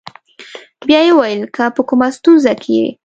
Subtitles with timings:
[0.87, 2.87] بیا یې وویل: که په کومه ستونزه کې یې.